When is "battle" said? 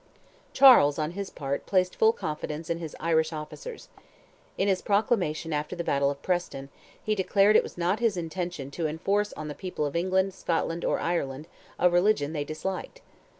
5.83-6.09